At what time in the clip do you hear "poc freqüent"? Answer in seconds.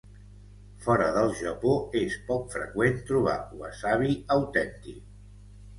2.31-2.99